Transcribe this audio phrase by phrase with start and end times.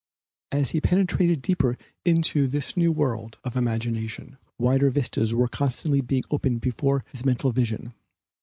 [0.51, 6.01] As he penetrated deeper into this new world of the imagination, wider vistas were constantly
[6.01, 7.93] being opened before his mental vision.